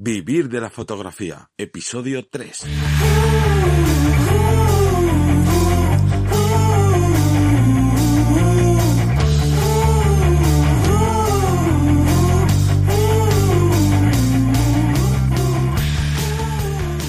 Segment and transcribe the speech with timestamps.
[0.00, 2.66] Vivir de la fotografía, episodio 3.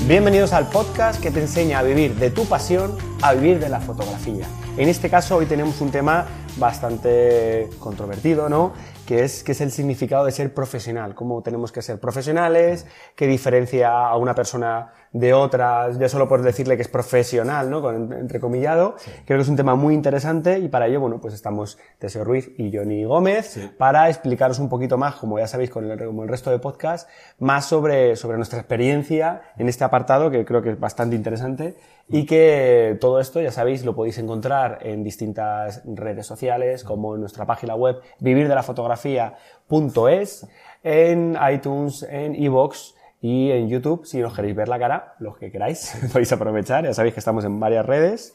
[0.08, 3.82] Bienvenidos al podcast que te enseña a vivir de tu pasión a vivir de la
[3.82, 4.48] fotografía.
[4.80, 6.25] En este caso hoy tenemos un tema
[6.55, 8.71] bastante controvertido, ¿no?
[9.05, 13.28] Que es, que es el significado de ser profesional, cómo tenemos que ser profesionales, qué
[13.28, 17.82] diferencia a una persona de otras, ya solo por decirle que es profesional, ¿no?
[17.82, 18.96] Con entrecomillado.
[19.25, 22.50] Creo que es un tema muy interesante y para ello, bueno, pues estamos Teseo Ruiz
[22.57, 26.29] y Johnny Gómez para explicaros un poquito más, como ya sabéis con el, como el
[26.29, 27.09] resto de podcast,
[27.39, 31.75] más sobre, sobre nuestra experiencia en este apartado que creo que es bastante interesante
[32.12, 37.22] y que todo esto, ya sabéis, lo podéis encontrar en distintas redes sociales, como en
[37.22, 40.48] nuestra página web vivirdelafotografía.es,
[40.84, 45.52] en iTunes, en iVoox y en YouTube, si os queréis ver la cara, los que
[45.52, 48.34] queráis, podéis aprovechar, ya sabéis que estamos en varias redes.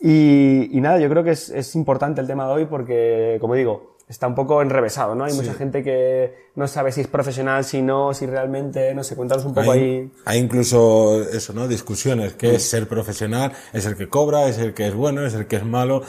[0.00, 3.54] Y, y nada, yo creo que es, es importante el tema de hoy porque, como
[3.54, 5.24] digo, está un poco enrevesado, ¿no?
[5.24, 9.16] Hay mucha gente que no sabe si es profesional, si no, si realmente, no sé,
[9.16, 10.10] cuéntanos un poco hay, ahí.
[10.24, 11.68] Hay incluso eso, ¿no?
[11.68, 12.34] Discusiones.
[12.34, 13.52] ¿Qué es ser profesional?
[13.72, 14.48] ¿Es el que cobra?
[14.48, 15.24] ¿Es el que es bueno?
[15.24, 16.02] ¿Es el que es malo?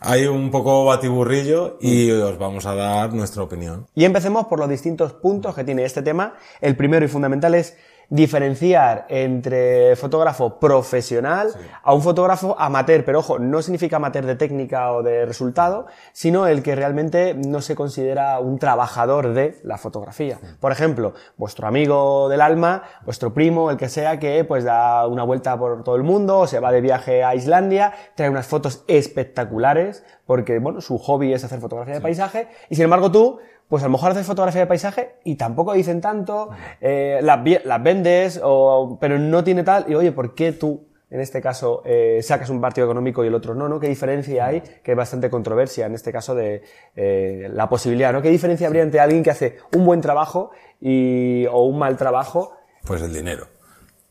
[0.00, 3.86] Hay un poco batiburrillo y os vamos a dar nuestra opinión.
[3.94, 6.34] Y empecemos por los distintos puntos que tiene este tema.
[6.60, 7.76] El primero y fundamental es
[8.10, 14.92] diferenciar entre fotógrafo profesional a un fotógrafo amateur, pero ojo, no significa amateur de técnica
[14.92, 20.38] o de resultado, sino el que realmente no se considera un trabajador de la fotografía.
[20.58, 25.24] Por ejemplo, vuestro amigo del alma, vuestro primo, el que sea, que pues da una
[25.24, 28.84] vuelta por todo el mundo, o se va de viaje a Islandia, trae unas fotos
[28.88, 33.38] espectaculares, porque bueno, su hobby es hacer fotografía de paisaje, y sin embargo tú,
[33.68, 37.82] pues a lo mejor haces fotografía de paisaje y tampoco dicen tanto, eh, las, las
[37.82, 42.20] vendes, o, pero no tiene tal, y oye, ¿por qué tú, en este caso, eh,
[42.22, 43.78] sacas un partido económico y el otro no, no?
[43.78, 44.62] ¿Qué diferencia hay?
[44.82, 46.62] Que hay bastante controversia en este caso de
[46.96, 48.22] eh, la posibilidad, ¿no?
[48.22, 50.50] ¿Qué diferencia habría entre alguien que hace un buen trabajo
[50.80, 52.54] y, o un mal trabajo?
[52.84, 53.48] Pues el dinero.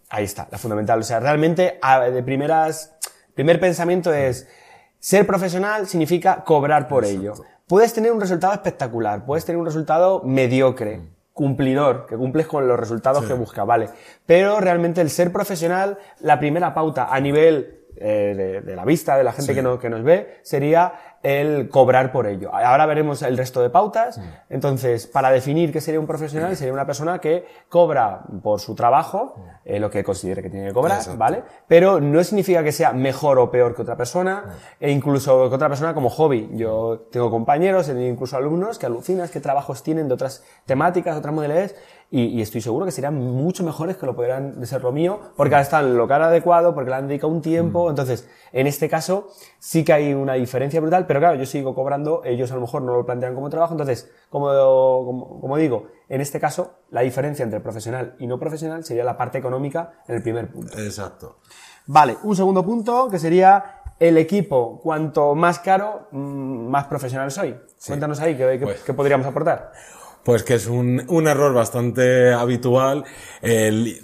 [0.09, 0.99] Ahí está, la fundamental.
[0.99, 1.79] O sea, realmente,
[2.11, 2.95] de primeras,
[3.33, 4.47] primer pensamiento es,
[4.99, 7.33] ser profesional significa cobrar por ello.
[7.67, 11.01] Puedes tener un resultado espectacular, puedes tener un resultado mediocre,
[11.33, 13.89] cumplidor, que cumples con los resultados que buscas, vale.
[14.25, 19.17] Pero realmente el ser profesional, la primera pauta a nivel eh, de, de la vista,
[19.17, 20.93] de la gente que, no- que nos ve, sería
[21.27, 22.55] el cobrar por ello.
[22.55, 24.17] Ahora veremos el resto de pautas.
[24.49, 29.35] Entonces, para definir qué sería un profesional, sería una persona que cobra por su trabajo,
[29.65, 31.19] eh, lo que considere que tiene que cobrar, Exacto.
[31.19, 31.43] ¿vale?
[31.67, 35.67] Pero no significa que sea mejor o peor que otra persona, e incluso que otra
[35.67, 36.49] persona como hobby.
[36.53, 41.75] Yo tengo compañeros, incluso alumnos, que alucinas qué trabajos tienen de otras temáticas, otras modalidades,
[42.09, 45.19] y, y estoy seguro que serían mucho mejores que lo podrían de ser lo mío,
[45.35, 48.65] porque ahora están en el local adecuado, porque le han dedicado un tiempo, entonces, en
[48.65, 49.27] este caso,
[49.59, 52.81] sí que hay una diferencia brutal, pero claro, yo sigo cobrando, ellos a lo mejor
[52.81, 54.47] no lo plantean como trabajo, entonces, como,
[55.05, 59.17] como, como digo, en este caso, la diferencia entre profesional y no profesional sería la
[59.17, 60.77] parte económica en el primer punto.
[60.79, 61.37] Exacto.
[61.87, 64.79] Vale, un segundo punto que sería el equipo.
[64.83, 67.55] Cuanto más caro, mm, más profesional soy.
[67.85, 69.71] Cuéntanos ahí qué, qué- Pues- qué podríamos aportar.
[70.23, 73.05] Pues que es un, un error bastante habitual.
[73.41, 73.97] El-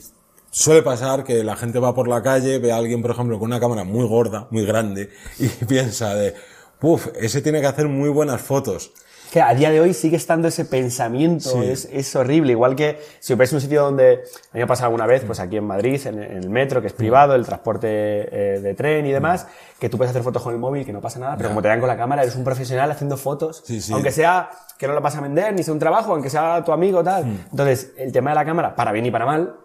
[0.50, 3.48] suele pasar que la gente va por la calle, ve a alguien, por ejemplo, con
[3.48, 5.10] una cámara muy gorda, muy grande,
[5.40, 6.36] y piensa de,
[6.84, 8.92] puf, ese tiene que hacer muy buenas fotos.
[9.32, 12.52] Que a día de hoy sigue estando ese pensamiento, es, es horrible.
[12.52, 15.40] Igual que si ves un sitio donde, a mí me ha pasado alguna vez, pues
[15.40, 19.06] aquí en Madrid, en, en el metro, que es privado, el transporte eh, de tren
[19.08, 19.48] y demás,
[19.80, 21.68] que tú puedes hacer fotos con el móvil, que no pasa nada, pero como te
[21.70, 23.92] dan con la cámara, eres un profesional haciendo fotos, Sí, sí.
[23.94, 26.72] aunque sea que no lo vas a vender, ni sea un trabajo, aunque sea tu
[26.72, 27.24] amigo, tal.
[27.50, 29.56] Entonces, el tema de la cámara, para bien y para mal,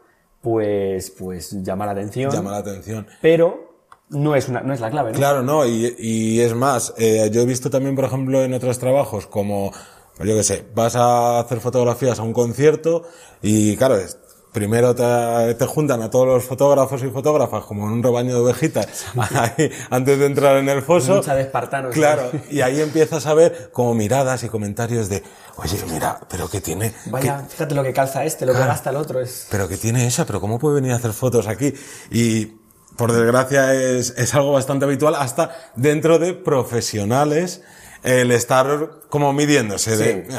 [0.41, 3.06] pues, pues llama la atención, Llama la atención.
[3.21, 3.68] pero
[4.11, 5.19] no es, una, no es la clave, ¿no?
[5.19, 8.79] Claro, no, y, y es más, eh, yo he visto también, por ejemplo, en otros
[8.79, 9.73] trabajos, como,
[10.19, 13.03] yo qué sé, vas a hacer fotografías a un concierto
[13.43, 14.19] y, claro, es-
[14.51, 18.41] primero te, te juntan a todos los fotógrafos y fotógrafas como en un rebaño de
[18.41, 19.05] ovejitas
[19.35, 21.17] ahí, antes de entrar en el foso.
[21.17, 21.93] Lucha de espartanos.
[21.94, 25.23] Claro, y ahí empiezas a ver como miradas y comentarios de,
[25.59, 28.97] oye, mira, pero que tiene, Vaya, fíjate lo que calza este, lo que gasta el
[28.97, 29.47] otro, es...
[29.50, 31.75] pero que tiene esa, pero ¿cómo puede venir a hacer fotos aquí?
[32.11, 32.56] Y
[32.99, 37.62] por desgracia es, es algo bastante habitual, hasta dentro de profesionales,
[38.03, 40.27] el estar como midiéndose de...
[40.29, 40.37] Sí.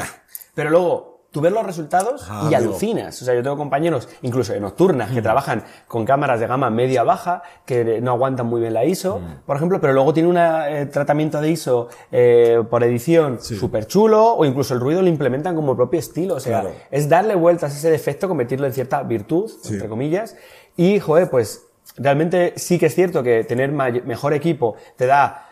[0.54, 3.20] Pero luego, tú ves los resultados Ah, y alucinas.
[3.22, 7.42] O sea, yo tengo compañeros, incluso en nocturnas, que trabajan con cámaras de gama media-baja,
[7.64, 11.50] que no aguantan muy bien la ISO, por ejemplo, pero luego tiene un tratamiento de
[11.50, 16.34] ISO eh, por edición súper chulo, o incluso el ruido lo implementan como propio estilo.
[16.34, 16.76] O sea, Claro.
[16.90, 20.36] es darle vueltas a ese defecto, convertirlo en cierta virtud, entre comillas.
[20.76, 21.62] Y, joder, pues
[22.00, 25.46] realmente sí que es cierto que tener mejor equipo te da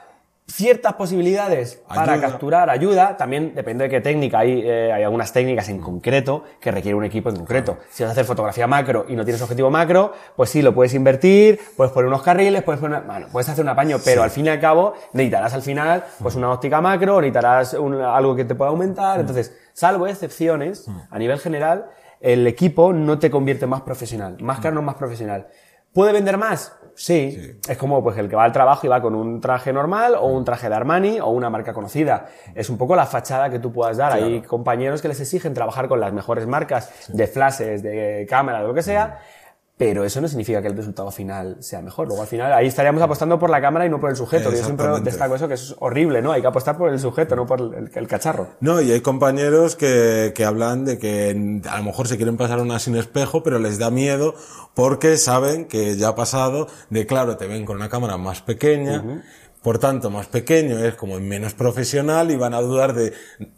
[0.50, 4.38] ciertas posibilidades para capturar ayuda, también depende de qué técnica.
[4.38, 7.76] Hay, eh, hay algunas técnicas en concreto que requieren un equipo en concreto.
[7.90, 10.94] Si vas a hacer fotografía macro y no tienes objetivo macro, pues sí, lo puedes
[10.94, 14.46] invertir, puedes poner unos carriles, puedes poner, bueno, puedes hacer un apaño, pero al fin
[14.46, 18.54] y al cabo necesitarás al final pues una óptica macro, necesitarás un- algo que te
[18.54, 19.20] pueda aumentar.
[19.20, 21.90] Entonces, salvo excepciones, a nivel general,
[22.22, 24.38] el equipo no te convierte más profesional.
[24.40, 25.48] Más caro no más profesional.
[25.92, 26.72] ¿Puede vender más?
[26.94, 27.56] Sí.
[27.68, 30.26] Es como pues el que va al trabajo y va con un traje normal o
[30.26, 32.26] un traje de Armani o una marca conocida.
[32.56, 34.12] Es un poco la fachada que tú puedas dar.
[34.12, 38.66] Hay compañeros que les exigen trabajar con las mejores marcas de flashes, de cámara, de
[38.66, 39.20] lo que sea.
[39.78, 42.08] Pero eso no significa que el resultado final sea mejor.
[42.08, 44.50] Luego al final ahí estaríamos apostando por la cámara y no por el sujeto.
[44.50, 46.32] Yo siempre destaco eso que es horrible, ¿no?
[46.32, 48.48] Hay que apostar por el sujeto, no por el, el cacharro.
[48.60, 52.60] No, y hay compañeros que, que hablan de que a lo mejor se quieren pasar
[52.60, 54.34] una sin espejo, pero les da miedo
[54.74, 59.22] porque saben que ya ha pasado de, claro, te ven con una cámara más pequeña,
[59.62, 63.12] por tanto, más pequeño es como menos profesional y van a dudar de,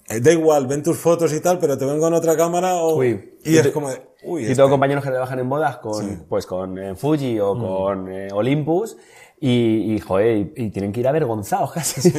[0.09, 2.97] eh, da igual, ven tus fotos y tal, pero te ven con otra cámara o,
[2.97, 3.39] Uy.
[3.45, 6.25] y Y es como de, uy, y este- tengo compañeros que trabajan en bodas con,
[6.29, 8.97] pues con eh, Fuji o con eh, Olympus
[9.43, 12.13] y, y, joder, y, y tienen que ir avergonzados casi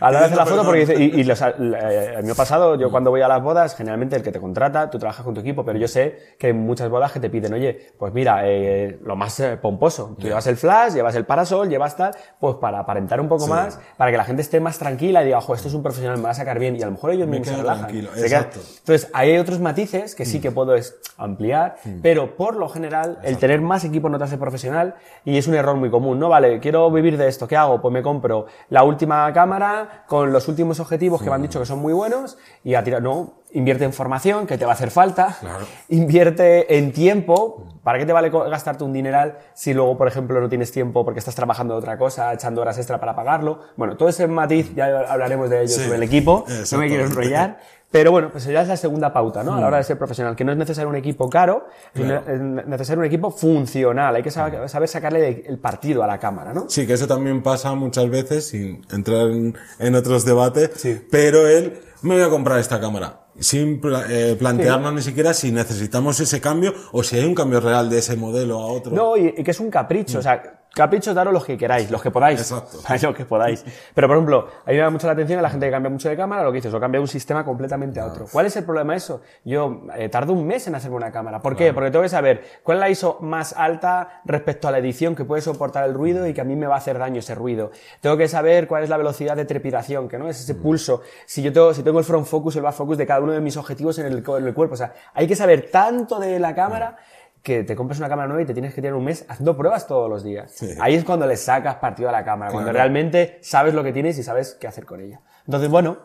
[0.00, 2.32] a la hora de la foto porque dice, y, y los, eh, a mí me
[2.32, 5.24] ha pasado, yo cuando voy a las bodas, generalmente el que te contrata, tú trabajas
[5.24, 8.12] con tu equipo, pero yo sé que hay muchas bodas que te piden, oye, pues
[8.12, 12.14] mira, eh, lo más eh, pomposo, tú llevas el flash, llevas el parasol, llevas tal,
[12.38, 15.38] pues para aparentar un poco más, para que la gente esté más tranquila y diga,
[15.38, 17.26] ojo, esto es un profesional, me va a sacar bien, y a lo mejor ellos
[17.26, 17.96] Me mismos se relajan.
[17.96, 18.60] exacto.
[18.80, 23.38] entonces, hay otros matices que sí que puedo es ampliar, pero por lo general, el
[23.38, 26.28] tener más equipo no te hace profesional y es un error muy común, ¿no?
[26.28, 27.80] Vale, quiero vivir de esto, ¿qué hago?
[27.80, 31.66] Pues me compro la última cámara con los últimos objetivos que me han dicho que
[31.66, 34.90] son muy buenos y a tirar, no, invierte en formación, que te va a hacer
[34.90, 35.64] falta, Claro.
[35.88, 40.48] invierte en tiempo, ¿para qué te vale gastarte un dineral si luego, por ejemplo, no
[40.48, 43.60] tienes tiempo porque estás trabajando de otra cosa, echando horas extra para pagarlo?
[43.76, 47.04] Bueno, todo ese matiz, ya hablaremos de ello Sí, sobre el equipo, no me quiero
[47.04, 47.58] enrollar.
[47.90, 49.54] Pero bueno, pues ya es la segunda pauta, ¿no?
[49.54, 52.22] A la hora de ser profesional, que no es necesario un equipo caro, Claro.
[52.26, 54.14] es necesario un equipo funcional.
[54.14, 56.66] Hay que saber, saber sacarle el partido a la cámara, ¿no?
[56.68, 61.00] Sí, que eso también pasa muchas veces, sin entrar en, en otros debates, Sí.
[61.10, 63.80] pero él, me voy a comprar esta cámara, sin
[64.10, 67.98] eh, plantearnos ni siquiera si necesitamos ese cambio o si hay un cambio real de
[67.98, 68.92] ese modelo a otro.
[68.92, 72.00] No, y, y que es un capricho, o sea, caprichos daros los que queráis, los
[72.02, 72.40] que podáis.
[72.40, 72.78] Exacto.
[73.06, 73.64] los que podáis.
[73.94, 75.90] Pero, por ejemplo, a mí me da mucho la atención a la gente que cambia
[75.90, 78.26] mucho de cámara, lo que dices, o cambia de un sistema completamente a otro.
[78.30, 79.20] ¿Cuál es el problema de eso?
[79.44, 81.40] Yo eh, tardo un mes en hacerme una cámara.
[81.40, 81.72] ¿Por qué?
[81.72, 85.24] Porque tengo que saber cuál es la ISO más alta respecto a la edición que
[85.24, 87.70] puede soportar el ruido y que a mí me va a hacer daño ese ruido.
[88.00, 91.02] Tengo que saber cuál es la velocidad de trepidación, que no es ese pulso.
[91.26, 93.40] Si yo tengo, si tengo el front focus, el back focus de cada uno de
[93.40, 94.74] mis objetivos en el, co- en el cuerpo.
[94.74, 96.96] O sea, hay que saber tanto de la cámara
[97.42, 99.86] que te compras una cámara nueva y te tienes que tirar un mes haciendo pruebas
[99.86, 100.52] todos los días.
[100.54, 100.70] Sí.
[100.80, 102.78] Ahí es cuando le sacas partido a la cámara, cuando Claro.
[102.84, 105.20] realmente sabes lo que tienes y sabes qué hacer con ella.
[105.46, 105.98] Entonces, bueno,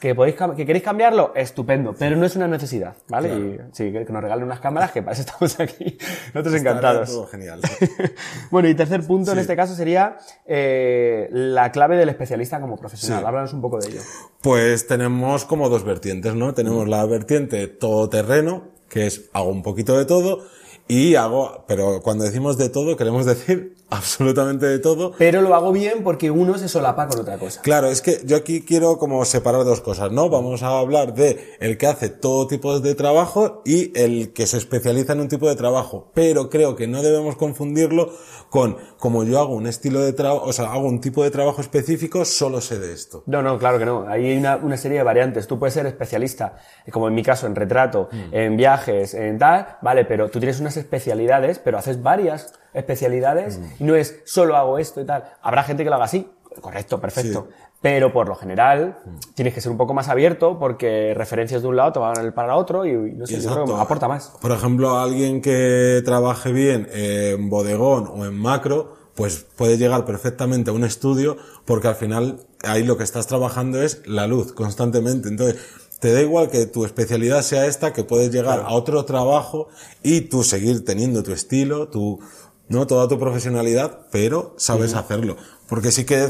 [0.00, 3.28] que podéis que queréis cambiarlo, estupendo, pero no es una necesidad, ¿vale?
[3.34, 5.98] Y sí, que nos regalen unas cámaras, que para eso estamos aquí,
[6.34, 7.08] nosotros encantados.
[7.10, 7.60] todo genial.
[8.52, 13.20] bueno, y tercer punto en este caso sería eh, la clave del especialista como profesional.
[13.22, 13.26] Sí.
[13.26, 14.00] Háblanos un poco de ello.
[14.40, 16.54] Pues tenemos como dos vertientes, ¿no?
[16.54, 20.44] Tenemos la vertiente todoterreno, que es hago un poquito de todo,
[20.88, 25.12] y hago, pero cuando decimos de todo, queremos decir absolutamente de todo.
[25.18, 27.60] Pero lo hago bien porque uno se solapa con otra cosa.
[27.62, 30.28] Claro, es que yo aquí quiero como separar dos cosas, ¿no?
[30.28, 34.58] Vamos a hablar de el que hace todo tipo de trabajo y el que se
[34.58, 36.10] especializa en un tipo de trabajo.
[36.14, 38.12] Pero creo que no debemos confundirlo
[38.50, 41.60] con como yo hago un estilo de trabajo, o sea, hago un tipo de trabajo
[41.60, 43.22] específico, solo sé de esto.
[43.26, 44.06] No, no, claro que no.
[44.08, 45.46] Ahí hay una, una serie de variantes.
[45.46, 49.78] Tú puedes ser especialista, eh, como en mi caso, en retrato, en viajes, en tal,
[49.82, 54.78] vale, pero tú tienes unas especialidades, pero haces varias especialidades y no es solo hago
[54.78, 55.24] esto y tal.
[55.42, 56.28] Habrá gente que lo haga así,
[56.60, 57.48] correcto, perfecto.
[57.80, 58.98] Pero por lo general
[59.34, 62.56] tienes que ser un poco más abierto porque referencias de un lado te van para
[62.56, 64.32] otro y no sé, yo creo que aporta más.
[64.40, 70.70] Por ejemplo, alguien que trabaje bien en bodegón o en macro, pues puede llegar perfectamente
[70.70, 75.28] a un estudio porque al final ahí lo que estás trabajando es la luz constantemente.
[75.28, 75.60] Entonces,
[76.00, 79.68] te da igual que tu especialidad sea esta, que puedes llegar a otro trabajo
[80.02, 82.20] y tú seguir teniendo tu estilo, tu,
[82.68, 85.36] no toda tu profesionalidad, pero sabes hacerlo.
[85.68, 86.28] Porque sí que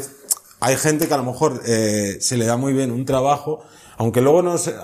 [0.60, 3.60] hay gente que a lo mejor eh, se le da muy bien un trabajo,
[3.96, 4.74] aunque luego no se,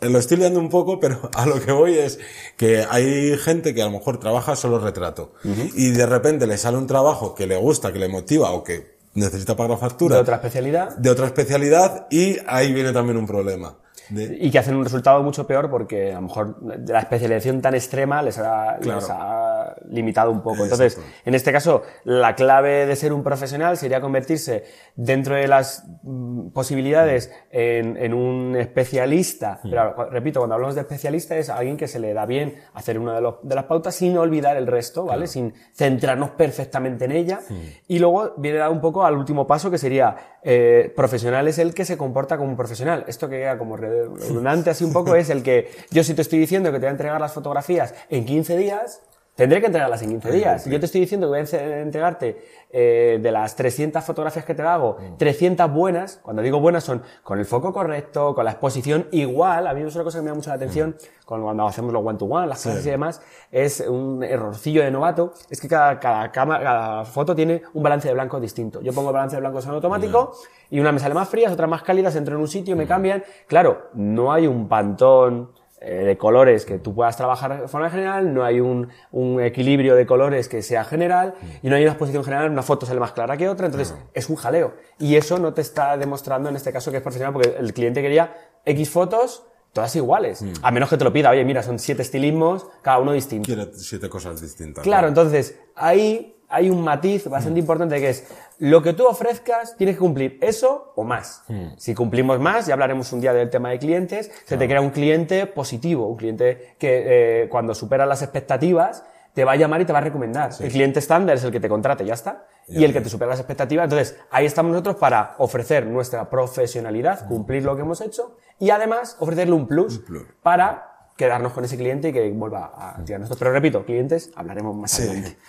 [0.00, 2.18] lo estoy liando un poco, pero a lo que voy es
[2.56, 5.32] que hay gente que a lo mejor trabaja solo retrato
[5.74, 8.94] y de repente le sale un trabajo que le gusta, que le motiva o que
[9.14, 10.96] necesita pagar la factura De otra especialidad.
[10.96, 13.76] de otra especialidad y ahí viene también un problema.
[14.10, 17.74] De- Y que hacen un resultado mucho peor porque a lo mejor la especialización tan
[17.74, 19.00] extrema les ha, Claro.
[19.00, 20.62] les ha limitado un poco.
[20.64, 24.64] Entonces, en este caso, la clave de ser un profesional sería convertirse
[24.96, 29.60] dentro de las mm, posibilidades en, en un especialista.
[29.62, 33.14] Pero repito, cuando hablamos de especialista es alguien que se le da bien hacer una
[33.14, 35.26] de, los- de las pautas sin olvidar el resto, ¿vale?
[35.26, 37.40] Sin centrarnos perfectamente en ella.
[37.88, 41.72] Y luego viene dado un poco al último paso que sería eh, profesional es el
[41.74, 43.04] que se comporta como un profesional.
[43.08, 46.38] Esto que queda como redundante así un poco es el que yo si te estoy
[46.38, 49.00] diciendo que te voy a entregar las fotografías en 15 días,
[49.34, 50.64] tendré que entregarlas en 15 días.
[50.66, 54.62] Yo te estoy diciendo que voy a entregarte eh, de las 300 fotografías que te
[54.62, 59.66] hago, 300 buenas, cuando digo buenas son con el foco correcto, con la exposición igual,
[59.66, 62.04] a mí es una cosa que me da mucho la atención con- cuando hacemos los
[62.04, 63.22] one-to-one, las clases y demás,
[63.52, 68.08] es un errorcillo de novato, es que cada, cada, cámara, cada foto tiene un balance
[68.08, 68.80] de blancos distinto.
[68.82, 70.32] Yo pongo el balance de blancos en automático
[70.70, 73.22] y una me sale más frías, otras más cálidas, entro en un sitio, me cambian.
[73.46, 75.50] Claro, no hay un pantón
[75.80, 80.06] de colores que tú puedas trabajar de forma general, no hay un, un equilibrio de
[80.06, 83.36] colores que sea general y no hay una exposición general, una foto sale más clara
[83.36, 84.74] que otra, entonces es un jaleo.
[84.98, 88.02] Y eso no te está demostrando en este caso que es profesional porque el cliente
[88.02, 92.02] quería X fotos todas iguales, a menos que te lo pida, oye, mira, son siete
[92.02, 93.46] estilismos, cada uno distinto.
[93.46, 94.84] Quiere siete cosas distintas.
[94.84, 98.26] Claro, entonces ahí hay un matiz bastante importante que es
[98.58, 101.42] lo que tú ofrezcas tienes que cumplir eso o más.
[101.76, 104.90] Si cumplimos más, ya hablaremos un día del tema de clientes, se te crea un
[104.90, 109.84] cliente positivo, un cliente que eh, cuando supera las expectativas te va a llamar y
[109.84, 110.52] te va a recomendar.
[110.60, 112.46] El cliente estándar es el que te contrate, ya está.
[112.68, 113.84] Y el que te supera las expectativas.
[113.84, 119.16] Entonces, ahí estamos nosotros para ofrecer nuestra profesionalidad, cumplir lo que hemos hecho y además
[119.18, 120.22] ofrecerle un plus, plus.
[120.42, 123.36] para quedarnos con ese cliente y que vuelva a tirarnos.
[123.36, 125.36] Pero repito, clientes, hablaremos más adelante.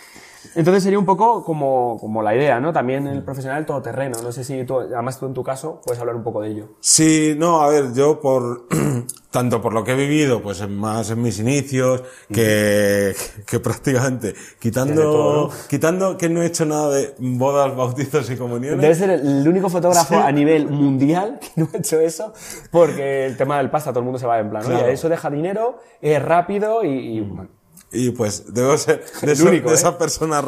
[0.56, 2.72] Entonces sería un poco como, como la idea, ¿no?
[2.74, 4.22] También el profesional todoterreno.
[4.22, 6.70] No sé si tú, además tú en tu caso, puedes hablar un poco de ello.
[6.80, 8.68] Sí, no, a ver, yo por,
[9.32, 13.16] tanto por lo que he vivido, pues más en mis inicios, que,
[13.48, 15.54] que prácticamente, quitando, todo, ¿no?
[15.68, 18.82] quitando que no he hecho nada de bodas, bautizos y comuniones.
[18.82, 22.34] Debe ser el único fotógrafo a nivel mundial que no ha hecho eso,
[22.72, 24.88] porque el tema del pasta todo el mundo se va en plan, Claro.
[24.88, 27.50] eso deja dinero, es rápido y, y, bueno,
[27.96, 29.78] Y pues debo ser de, eso- único, de ¿eh?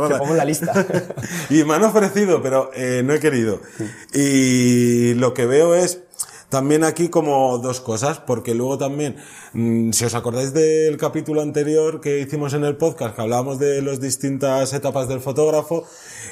[0.09, 0.85] te pongo en la lista.
[1.49, 3.61] y me han ofrecido, pero eh, no he querido.
[4.13, 6.01] Y lo que veo es
[6.49, 9.17] también aquí como dos cosas, porque luego también,
[9.53, 13.81] mm, si os acordáis del capítulo anterior que hicimos en el podcast, que hablábamos de
[13.81, 15.85] las distintas etapas del fotógrafo,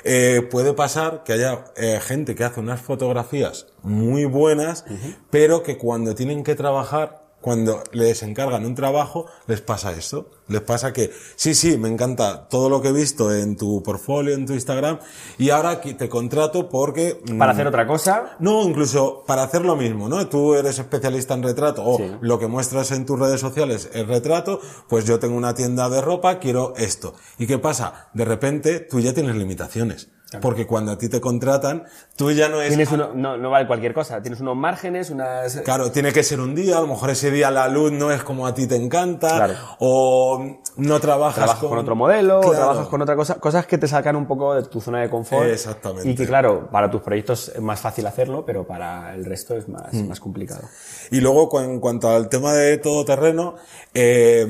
[0.06, 4.86] eh, puede pasar que haya eh, gente que hace unas fotografías muy buenas,
[5.32, 10.32] pero que cuando tienen que trabajar cuando les encargan un trabajo, les pasa esto.
[10.48, 14.34] Les pasa que, sí, sí, me encanta todo lo que he visto en tu portfolio,
[14.34, 14.98] en tu Instagram,
[15.38, 17.22] y ahora te contrato porque...
[17.24, 20.28] mm, Para hacer otra cosa, No, incluso para hacer lo mismo, ¿no?
[20.28, 22.12] Tú eres especialista en retrato o Sí.
[22.20, 24.60] lo que muestras en tus redes sociales es retrato,
[24.90, 27.14] pues yo tengo una tienda de ropa, quiero esto.
[27.38, 28.10] ¿Y qué pasa?
[28.16, 30.10] De repente tú ya tienes limitaciones.
[30.42, 31.84] Porque cuando a ti te contratan,
[32.18, 32.70] tú ya no es...
[32.70, 35.56] tienes uno, no, no vale cualquier cosa, tienes unos márgenes, unas...
[35.62, 38.22] Claro, tiene que ser un día, a lo mejor ese día la luz no es
[38.24, 39.54] como a ti te encanta, Claro.
[39.80, 43.88] o no trabajas, trabajas con, otro modelo, o trabajas con otra cosa, cosas que te
[43.88, 45.48] sacan un poco de tu zona de confort.
[45.48, 46.10] Exactamente.
[46.10, 49.70] Y que claro, para tus proyectos es más fácil hacerlo, pero para el resto es
[49.70, 50.08] más, Mm.
[50.10, 50.64] más complicado.
[51.12, 53.56] Y luego, en cuanto al tema de todoterreno,
[53.94, 54.42] eh,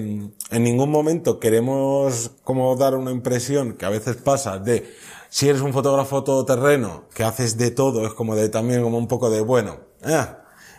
[0.51, 4.89] en ningún momento queremos como dar una impresión que a veces pasa de
[5.35, 9.09] si eres un fotógrafo todoterreno, que haces de todo, es como de también como un
[9.09, 10.25] poco de, bueno, eh,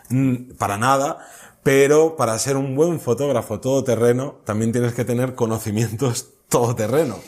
[0.09, 1.19] mm, para nada,
[1.61, 7.19] pero para ser un buen fotógrafo todoterreno, también tienes que tener conocimientos todoterreno.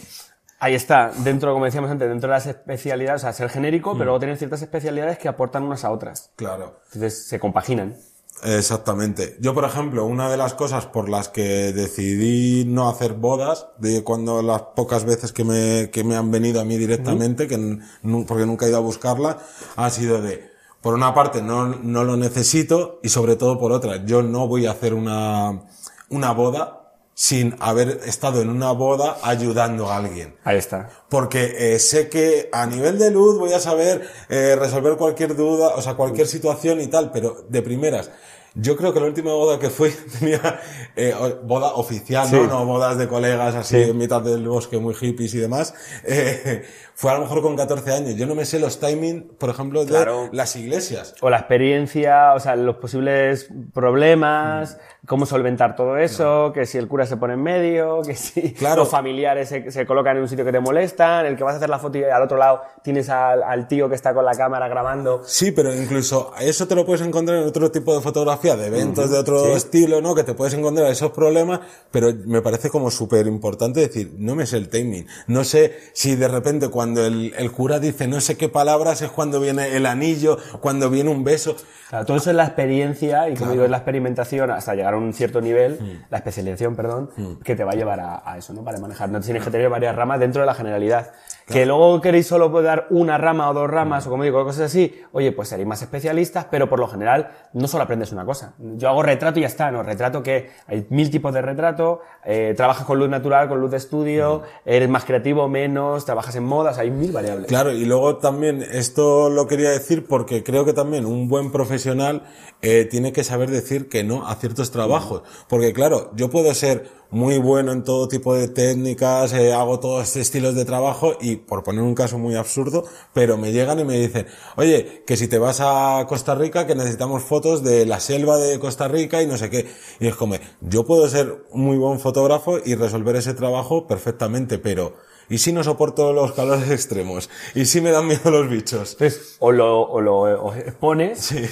[0.59, 4.05] Ahí está, dentro, como decíamos antes, dentro de las especialidades, o sea, ser genérico, pero
[4.05, 6.31] luego tener ciertas especialidades que aportan unas a otras.
[6.35, 6.79] Claro.
[6.85, 7.95] Entonces se compaginan.
[8.43, 9.37] Exactamente.
[9.41, 14.03] Yo, por ejemplo, una de las cosas por las que decidí no hacer bodas, de
[14.03, 18.25] cuando las pocas veces que me, que me han venido a mí directamente, que nu-
[18.25, 19.39] porque nunca he ido a buscarla,
[19.75, 20.49] ha sido de,
[20.81, 24.65] por una parte, no, no lo necesito y sobre todo por otra, yo no voy
[24.67, 25.63] a hacer una,
[26.09, 26.78] una boda
[27.21, 30.37] sin haber estado en una boda ayudando a alguien.
[30.45, 30.89] Ahí está.
[31.09, 35.73] Porque eh, sé que a nivel de luz voy a saber eh, resolver cualquier duda,
[35.75, 38.09] o sea, cualquier situación y tal, pero de primeras,
[38.55, 40.59] Yo creo que la última boda que fui tenía
[40.95, 42.35] eh, boda oficial, Sí.
[42.35, 42.47] ¿no?
[42.47, 43.89] No bodas de colegas así Sí.
[43.91, 45.73] en mitad del bosque muy hippies y demás.
[47.01, 48.15] Fue a lo mejor con 14 años.
[48.17, 50.27] Yo no me sé los timing, por ejemplo, de Claro.
[50.33, 51.15] las iglesias.
[51.21, 54.77] O la experiencia, o sea, los posibles problemas,
[55.07, 58.81] cómo solventar todo eso, que si el cura se pone en medio, que si Claro.
[58.81, 61.57] los familiares se, se colocan en un sitio que te molestan, el que vas a
[61.57, 64.33] hacer la foto y al otro lado tienes al, al tío que está con la
[64.35, 65.21] cámara grabando.
[65.23, 69.09] Sí, pero incluso eso te lo puedes encontrar en otro tipo de fotografía, de eventos
[69.09, 69.51] de otro Sí.
[69.53, 70.15] estilo, ¿no?
[70.15, 74.45] Que te puedes encontrar esos problemas, pero me parece como súper importante decir, no me
[74.45, 75.07] sé el timing.
[75.27, 79.09] No sé si de repente cuando el, el cura dice no sé qué palabras es
[79.09, 81.55] cuando viene el anillo, cuando viene un beso.
[81.89, 83.51] Claro, todo eso es la experiencia y como Claro.
[83.53, 86.05] digo, es la experimentación hasta llegar a un cierto nivel, Mm.
[86.11, 87.09] la especialización, perdón,
[87.43, 88.63] que te va a llevar a, a eso, ¿no?
[88.63, 89.09] Para manejar.
[89.09, 91.11] No tienes que tener varias ramas dentro de la generalidad.
[91.49, 95.01] Que luego queréis solo dar una rama o dos ramas o como digo, cosas así,
[95.11, 98.53] oye, pues seréis más especialistas, pero por lo general no solo aprendes una cosa.
[98.59, 99.83] Yo hago retrato y ya está, ¿no?
[99.83, 103.77] Retrato que hay mil tipos de retrato, eh, trabajas con luz natural, con luz de
[103.77, 107.47] estudio, eres más creativo, menos, trabajas en modas, hay mil variables.
[107.47, 112.23] Claro, y luego también, esto lo quería decir porque creo que también un buen profesional
[112.61, 115.23] eh, tiene que saber decir que no a ciertos trabajos.
[115.47, 120.03] Porque claro, yo puedo ser muy bueno en todo tipo de técnicas, eh, hago todos
[120.03, 123.83] estos estilos de trabajo y, por poner un caso muy absurdo, pero me llegan y
[123.83, 127.99] me dicen, oye, que si te vas a Costa Rica, que necesitamos fotos de la
[127.99, 129.67] selva de Costa Rica y no sé qué.
[129.99, 134.93] Y es como, yo puedo ser muy buen fotógrafo y resolver ese trabajo perfectamente, pero
[135.29, 137.29] ¿y si no soporto los calores extremos?
[137.55, 138.93] ¿Y si me dan miedo los bichos?
[138.93, 141.45] Entonces, o lo, o lo o expones, Sí.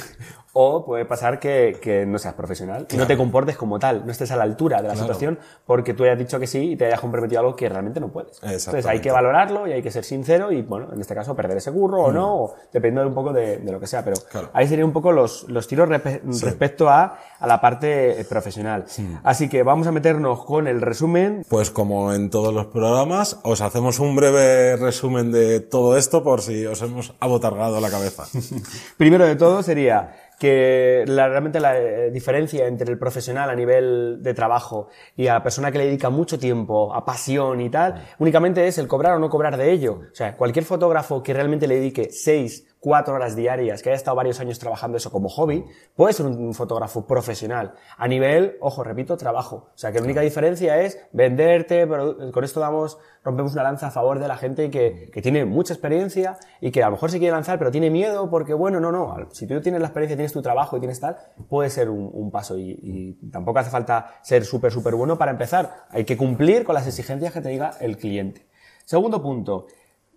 [0.59, 4.11] O puede pasar que, que no seas profesional y no te comportes como tal, no
[4.11, 5.07] estés a la altura de la Claro.
[5.07, 8.07] situación porque tú hayas dicho que sí y te hayas comprometido algo que realmente no
[8.07, 8.39] puedes.
[8.41, 11.57] Entonces hay que valorarlo y hay que ser sincero y, bueno, en este caso perder
[11.57, 14.03] ese curro o no, o dependiendo un poco de, de lo que sea.
[14.03, 14.31] Pero Mm.
[14.31, 14.49] Claro.
[14.53, 18.85] ahí serían un poco los, los tiros respecto a, a la parte eh, profesional.
[19.23, 23.61] Así que vamos a meternos con el resumen Pues como en todos los programas, os
[23.61, 28.23] hacemos un breve resumen de todo esto por si os hemos abotargado la cabeza.
[28.97, 34.19] Primero de todo sería que la- realmente la eh, diferencia entre el profesional a nivel
[34.21, 38.03] de trabajo y a la persona que le dedica mucho tiempo, a pasión y tal,
[38.19, 40.01] únicamente es el cobrar o no cobrar de ello.
[40.11, 44.15] O sea, cualquier fotógrafo que realmente le dedique seis, cuatro horas diarias, que haya estado
[44.15, 47.73] varios años trabajando eso como hobby, puede ser un fotógrafo profesional.
[47.97, 49.71] A nivel, ojo, repito, trabajo.
[49.75, 53.87] O sea, que la única diferencia es venderte, pero con esto damos, rompemos una lanza
[53.87, 57.11] a favor de la gente que, que tiene mucha experiencia y que a lo mejor
[57.11, 60.15] se quiere lanzar, pero tiene miedo porque, bueno, no, no, si tú tienes la experiencia,
[60.15, 61.17] tienes tu trabajo y tienes tal,
[61.49, 65.31] puede ser un, un paso y, y tampoco hace falta ser súper, súper bueno para
[65.31, 65.87] empezar.
[65.89, 68.47] Hay que cumplir con las exigencias que te diga el cliente.
[68.85, 69.67] Segundo punto,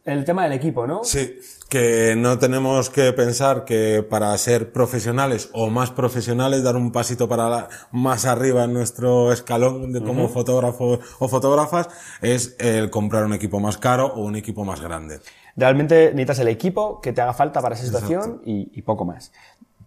[0.04, 1.04] el tema del equipo, ¿no?
[1.04, 6.90] Sí, que no tenemos que pensar que para ser profesionales o más profesionales, dar un
[6.90, 11.88] pasito para la- más arriba en nuestro escalón de como fotógrafos o fotógrafas,
[12.22, 15.20] es el comprar un equipo más caro o un equipo más grande.
[15.56, 19.32] Realmente necesitas el equipo que te haga falta para esa situación y, y poco más.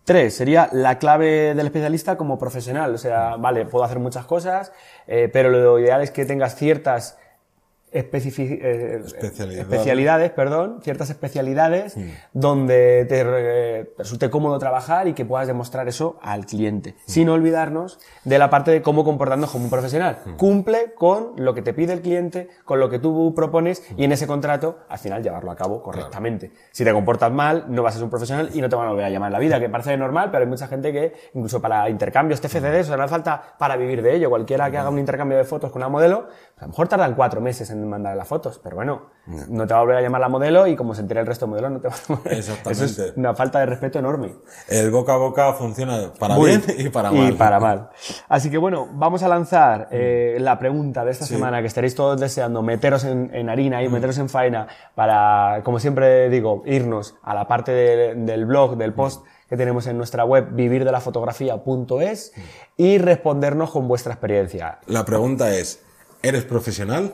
[0.05, 2.93] Tres, sería la clave del especialista como profesional.
[2.93, 4.73] O sea, vale, puedo hacer muchas cosas,
[5.07, 7.17] eh, pero lo ideal es que tengas ciertas
[7.93, 9.59] eh, Especialidades.
[9.59, 11.95] especialidades, perdón, ciertas especialidades
[12.33, 17.99] donde te re- resulte cómodo trabajar y que puedas demostrar eso al cliente, sin olvidarnos
[18.23, 20.19] de la parte de cómo comportarnos como un profesional.
[20.37, 24.11] Cumple con lo que te pide el cliente, con lo que tú propones y en
[24.11, 26.51] ese contrato al final llevarlo a cabo correctamente.
[26.71, 28.89] Si te comportas mal, no vas a ser un profesional y no te van a
[28.91, 31.61] volver a llamar en la vida, que parece normal, pero hay mucha gente que incluso
[31.61, 34.29] para intercambios TFCD, o sea, no hace falta para vivir de ello.
[34.29, 37.13] Cualquiera que haga un intercambio de fotos con una modelo, pues a lo mejor tardan
[37.15, 40.19] cuatro meses en mandar las fotos, pero bueno, no te va a volver a llamar
[40.21, 42.33] la modelo y como se entere el resto de modelos no te va a volver.
[42.33, 42.85] Exactamente.
[42.85, 44.35] Eso es una falta de respeto enorme.
[44.67, 47.29] El boca a boca funciona para Muy- bien y para mal.
[47.29, 47.89] Y para mal.
[48.27, 52.19] Así que bueno, vamos a lanzar eh, la pregunta de esta semana que estaréis todos
[52.19, 57.33] deseando meteros en, en harina y meteros en faena para, como siempre digo, irnos a
[57.33, 62.33] la parte de- del blog, del post que tenemos en nuestra web vivirdelafotografía.es
[62.77, 64.79] y respondernos con vuestra experiencia.
[64.87, 65.83] La pregunta es,
[66.21, 67.13] ¿eres profesional?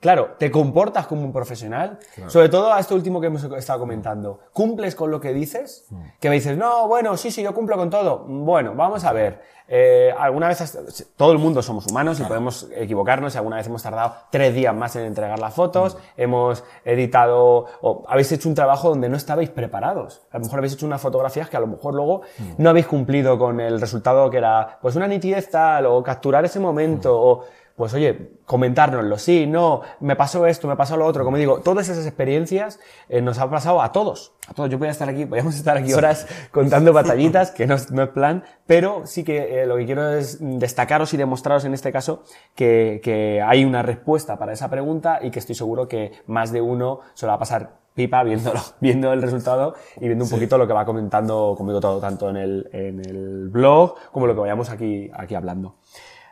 [0.00, 1.98] Claro, ¿te comportas como un profesional?
[2.28, 4.38] Sobre todo a esto último que hemos estado comentando.
[4.52, 5.86] ¿Cumples con lo que dices?
[6.20, 8.18] Que me dices, no, bueno, sí, sí, yo cumplo con todo.
[8.26, 9.40] Bueno, vamos a ver.
[9.70, 10.78] Eh, alguna vez, has-
[11.16, 14.74] todo el mundo somos humanos y podemos equivocarnos y alguna vez hemos tardado tres días
[14.74, 19.50] más en entregar las fotos, hemos editado, o habéis hecho un trabajo donde no estabais
[19.50, 20.22] preparados.
[20.30, 22.22] A lo mejor habéis hecho unas fotografías que a lo mejor luego
[22.56, 26.60] no habéis cumplido con el resultado que era, pues una nitidez tal, o capturar ese
[26.60, 27.44] momento, o
[27.78, 31.88] pues oye, comentárnoslo, sí, no, me pasó esto, me pasó lo otro, como digo, todas
[31.88, 34.68] esas experiencias eh, nos ha pasado a todos, a todos.
[34.68, 38.02] Yo voy a estar aquí, podríamos estar aquí horas contando batallitas, que no es, no
[38.02, 41.92] es plan, pero sí que eh, lo que quiero es destacaros y demostraros en este
[41.92, 42.24] caso
[42.56, 46.60] que, que hay una respuesta para esa pregunta y que estoy seguro que más de
[46.60, 50.58] uno se lo va a pasar pipa viéndolo, viendo el resultado y viendo un poquito
[50.58, 54.40] lo que va comentando conmigo todo, tanto en el, en el blog como lo que
[54.40, 55.76] vayamos aquí, aquí hablando.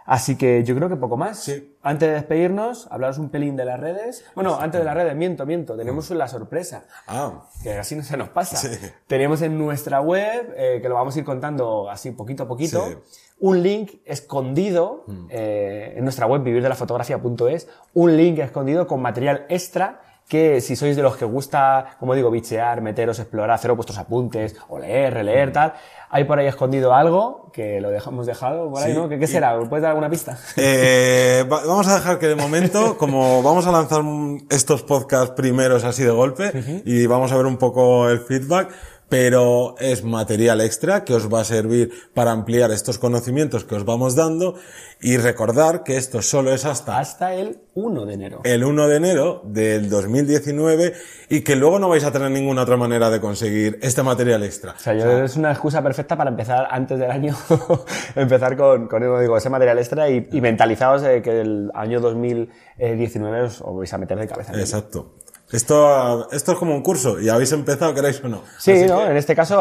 [0.06, 1.40] Así que yo creo que poco más.
[1.40, 1.76] Sí.
[1.82, 4.24] Antes de despedirnos, hablaros un pelín de las redes.
[4.34, 5.76] Bueno, antes de las redes, miento, miento.
[5.76, 6.84] Tenemos la sorpresa.
[7.08, 8.56] Ah, Que así no se nos pasa.
[8.56, 8.68] Sí.
[9.08, 12.86] Tenemos en nuestra web, eh, que lo vamos a ir contando así poquito a poquito,
[12.88, 12.96] Sí.
[13.40, 20.60] un link escondido eh, en nuestra web vivirdelafotografía.es, un link escondido con material extra que
[20.60, 24.78] si sois de los que gusta, como digo, bichear, meteros, explorar, hacer vuestros apuntes, o
[24.78, 25.74] leer, releer, tal,
[26.10, 29.08] hay por ahí escondido algo que lo dejamos dejado por ahí, Sí, ¿no?
[29.08, 29.56] ¿Qué, qué será?
[29.68, 30.36] ¿Puedes dar alguna pista?
[30.56, 34.02] Eh, va- vamos a dejar que de momento, como vamos a lanzar
[34.50, 36.52] estos podcasts primeros así de golpe
[36.84, 38.68] y vamos a ver un poco el feedback,
[39.08, 43.84] pero es material extra que os va a servir para ampliar estos conocimientos que os
[43.84, 44.54] vamos dando
[45.00, 48.40] y recordar que esto solo es hasta Hasta el 1 de enero.
[48.44, 50.94] el 1 de enero del 2019
[51.28, 54.72] y que luego no vais a tener ninguna otra manera de conseguir este material extra.
[54.72, 57.36] O sea, yo es una excusa perfecta para empezar antes del año,
[58.16, 63.42] empezar con, con digo, ese material extra y, y mentalizaos de que el año 2019
[63.42, 64.52] os, os vais a meter de cabeza.
[64.58, 65.14] Exacto.
[65.52, 68.42] Esto, esto es como un curso y habéis empezado, queréis o no.
[68.58, 68.98] Sí, Así ¿no?
[68.98, 69.56] que- en este caso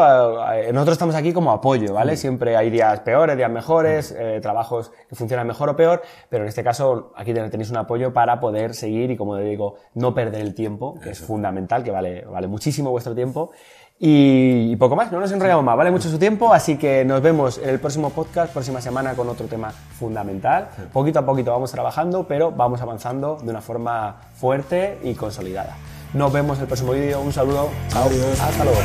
[0.72, 2.16] nosotros estamos aquí como apoyo, ¿vale?
[2.16, 6.48] Siempre hay días peores, días mejores, eh, trabajos que funcionan mejor o peor, pero en
[6.48, 10.40] este caso aquí ten- tenéis un apoyo para poder seguir y, como digo, no perder
[10.40, 13.52] el tiempo, que es fundamental, que vale, vale muchísimo vuestro tiempo.
[13.98, 17.22] Y, y poco más, no nos enrollamos más, vale mucho su tiempo, así que nos
[17.22, 20.68] vemos en el próximo podcast, próxima semana con otro tema fundamental.
[20.92, 25.76] Poquito a poquito vamos trabajando, pero vamos avanzando de una forma fuerte y consolidada.
[26.12, 28.38] Nos vemos en el próximo vídeo, un saludo, chao, Adiós.
[28.40, 28.80] hasta luego.